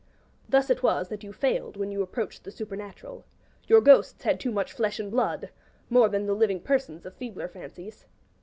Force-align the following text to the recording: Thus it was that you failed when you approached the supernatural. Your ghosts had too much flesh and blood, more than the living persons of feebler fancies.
Thus 0.49 0.71
it 0.71 0.81
was 0.81 1.09
that 1.09 1.23
you 1.23 1.31
failed 1.31 1.77
when 1.77 1.91
you 1.91 2.01
approached 2.01 2.43
the 2.43 2.49
supernatural. 2.49 3.23
Your 3.67 3.81
ghosts 3.81 4.23
had 4.23 4.39
too 4.39 4.51
much 4.51 4.73
flesh 4.73 4.99
and 4.99 5.11
blood, 5.11 5.51
more 5.91 6.09
than 6.09 6.25
the 6.25 6.33
living 6.33 6.59
persons 6.61 7.05
of 7.05 7.13
feebler 7.13 7.47
fancies. 7.47 8.07